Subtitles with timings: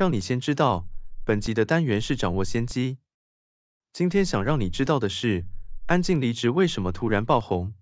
[0.00, 0.88] 让你先知道。
[1.26, 2.96] 本集的单元是掌握先机。
[3.92, 5.44] 今天想让你知道的是，
[5.84, 7.74] 安静离职为什么突然爆红？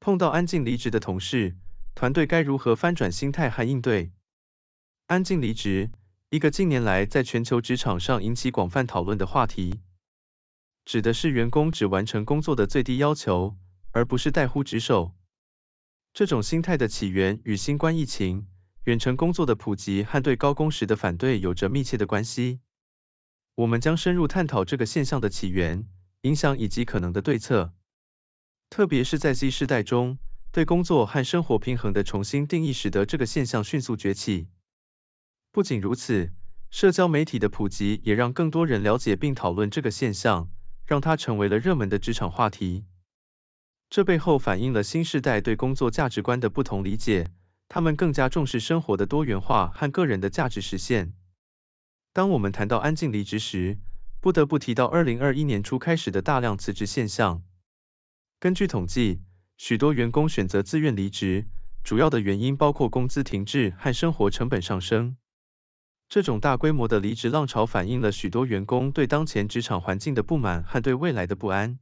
[0.00, 1.54] 碰到安静离职的同事，
[1.94, 4.10] 团队该如何翻转心态和应对？
[5.06, 5.90] 安静离职，
[6.30, 9.82] 一个近年来在全球职场上引起广泛讨论的话题，
[10.86, 13.54] 指的是员工只完成工作的最低要求，
[13.90, 15.14] 而不是怠忽职守。
[16.14, 18.46] 这种心态的起源与新冠疫情。
[18.88, 22.60] 远程工作的普及和对高工时的反对有着密切的关系。
[23.54, 25.86] 我们将深入探讨这个现象的起源、
[26.22, 27.74] 影响以及可能的对策。
[28.70, 30.16] 特别是在 Z 世代中，
[30.52, 34.48] 对工作和生活平衡的重新定义，使得这个现象迅速崛起。
[35.52, 36.32] 不仅如此，
[36.70, 40.48] 社交媒体的普及也让更多人了解并讨论这个现象，
[40.86, 42.86] 让它成为了热门的职场话题。
[43.90, 47.26] 这背后反映了新时代对工作价值观的不同理解。
[47.68, 51.12] 他们更加重视生活的多元化和个人的价值实现。
[52.12, 53.78] 当我们谈到安静离职时，
[54.20, 57.42] 不得不提到二零二一年初开始的大量辞职现象。
[58.40, 59.20] 根据统计，
[59.56, 61.46] 许多员工选择自愿离职，
[61.84, 65.16] 主要的原因包括工资停滞和生活成本上升。
[66.08, 71.78] 这种大规模的离职浪潮反映了许多员工对当前职场环境的不满和对未来的不安。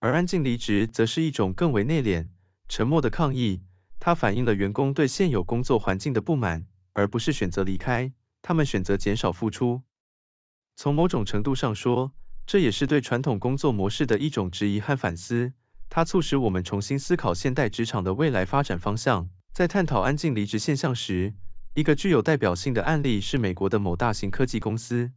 [0.00, 2.28] 而安静离职则是一种更为内敛、
[2.68, 3.62] 沉默的抗议。
[4.00, 9.82] 它反映了员工对现有工作环境的不满，而不是选择离开，他们选择减少付出。
[10.76, 12.12] 从某种程度上说，
[12.46, 15.52] 这也是对传统工作模式的一种质疑和反思。
[15.90, 19.30] 它促使我们重新思考现代职场的未来发展方向。
[19.52, 21.34] 在探讨安静离职现象时，
[21.74, 25.10] 一个具有代表性的案例是美国的某大型科技公司。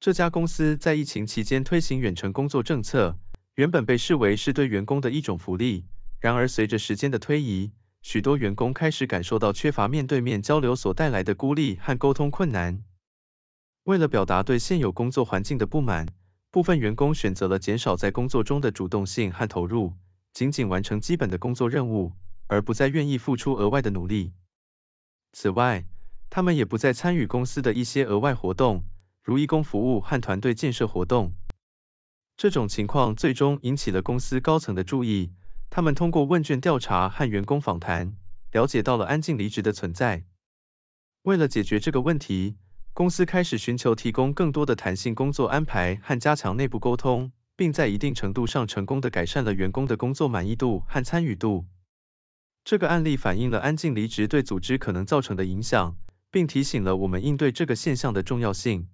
[0.00, 3.18] 这家公司在疫情期间推行远程工作政策，
[3.54, 5.86] 原本被视为是对员工的一种福利。
[6.20, 12.82] 然而，随着时间的推移，许多员工开始感受到缺乏面对面交流所带来的孤立和沟通困难。
[13.84, 16.08] 为了表达对现有工作环境的不满，
[16.50, 19.94] 部分员工选择了减少在工作中的主动性和投入，
[20.32, 22.12] 仅仅完成基本的工作任务，
[22.48, 24.32] 而不再愿意付出额外的努力。
[25.32, 25.86] 此外，
[26.30, 28.84] 他们也不再参与公司的一些额外活动，
[29.22, 31.34] 如义工服务和团队建设活动。
[32.36, 35.32] 这种情况最终引起了公司高层的注意。
[35.70, 38.16] 他们通过问卷调查和员工访谈，
[38.50, 40.24] 了解到了安静离职的存在。
[41.22, 42.56] 为了解决这个问题，
[42.94, 51.66] 公司开始寻求提供更多的弹性工作安排和加强内部沟通，并在一定程度上成功的改善了员工的工作满意度和参与度。
[52.64, 55.96] 这个案例反映了安静离职对组织可能造成的影响，
[56.30, 58.88] 并提醒了我们应对这个现象的重要性。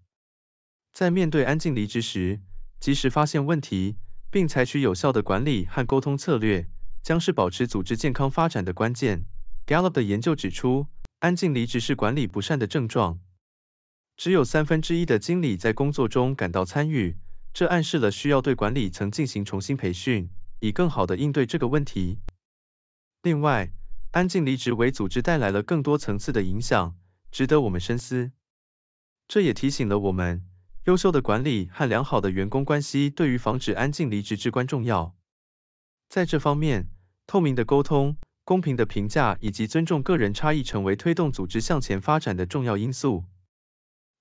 [0.93, 2.41] 在面对安静离职时，
[2.79, 3.97] 及时发现问题。
[4.35, 6.67] 并采取有效的管理和沟通策略，
[7.05, 9.27] 将是保持组织健康发展的关键。
[9.65, 10.89] Gallup 的研究指出，
[11.21, 13.21] 安静离职是管理不善的症状。
[14.17, 17.17] 只有三分之一的经理在工作中感到参与，
[17.53, 20.29] 这暗示了需要对管理层进行重新培训，
[20.59, 22.19] 以更好地应对这个问题。
[23.23, 23.71] 另外，
[24.11, 26.97] 安静离职为组织带来了更多层次的影响，
[27.31, 28.33] 值得我们深思。
[29.29, 30.45] 这也提醒了我们。
[30.85, 35.17] 优秀的管理和良好的员工关系对于防止安静离职至关重要。
[36.11, 36.89] 在这方面，
[37.27, 43.25] 透明的沟通、公平的评价以及尊重个人差异成为推动组织向前发展的重要因素。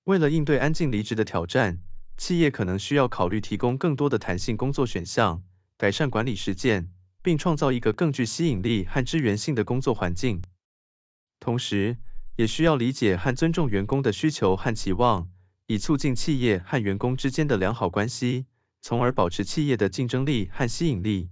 [0.04, 1.80] 为了应对安静离职的挑战，
[2.16, 5.42] 企业可能需要考虑提供更多的弹性工作选项，
[5.76, 6.88] 改善管理实践，
[7.22, 10.40] 并创造一个更具吸引力和支援性的工作环境。
[11.40, 11.98] 同时，
[12.36, 15.28] 也需要理解和尊重员工的需求和期望。
[15.66, 18.44] 以促进企业和员工之间的良好关系，
[18.82, 21.30] 从而保持企业的竞争力和吸引力。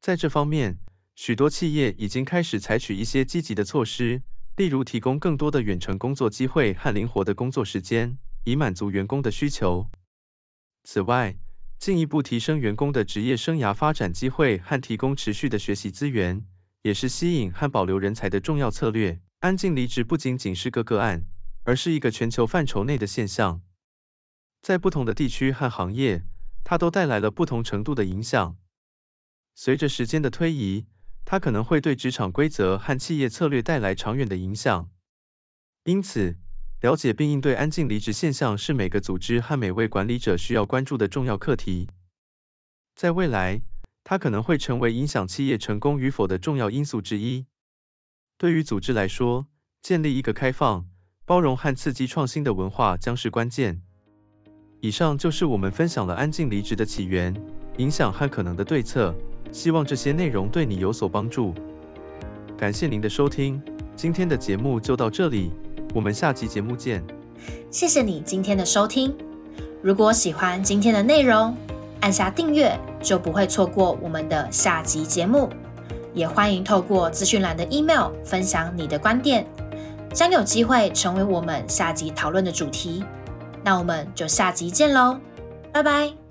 [0.00, 0.78] 在这方面，
[1.16, 4.22] 许多企业已经开始采取一些积极的措施，
[4.56, 9.90] 例如提供更多的远程工作机会和灵活的工作时间，以满足员工的需求。
[10.84, 11.36] 此外，
[11.80, 16.46] 进一步提升员工的职业生涯发展机会和提供持续的学习资源，
[16.82, 19.20] 也是吸引和保留人才的重要策略。
[19.40, 21.24] 安静离职不仅仅是个个案。
[21.64, 23.62] 而是一个全球范畴内的现象，
[24.62, 26.24] 在不同的地区和行业，
[26.62, 28.56] 它都带来了不同程度的影响。
[29.54, 30.86] 随着时间的推移，
[31.24, 34.90] 它可能会对职场规则和企业策略带来长远的影响。
[35.84, 36.36] 因此，
[36.80, 41.88] 了解并应对安静离职现象是每个组织和每位管理者需要关注的重要课题。
[42.94, 43.62] 在未来，
[44.02, 47.46] 它可能会成为影响企业成功与否的重要因素之一。
[48.36, 49.46] 对于组织来说，
[49.80, 50.88] 建立一个开放、
[51.26, 53.80] 包容和刺激创新的文化将是关键。
[54.80, 57.34] 以上就是我们分享了安静离职的起源、
[57.78, 59.14] 影响和可能的对策，
[59.50, 61.54] 希望这些内容对你有所帮助。
[62.58, 63.62] 感谢您的收听，
[63.96, 65.50] 今天的节目就到这里，
[65.94, 67.02] 我们下集节目见。
[67.70, 69.16] 谢谢你今天的收听。
[69.82, 71.56] 如果喜欢今天的内容，
[72.00, 75.48] 按下订阅就不会错过我们的下集节目。
[76.12, 79.44] 也欢迎透过资讯栏的 email 分享你的观点，
[80.14, 83.04] 将有机会成为我们下集讨论的主题。
[83.62, 85.18] 那我们就下集见喽，
[85.72, 86.23] 拜拜。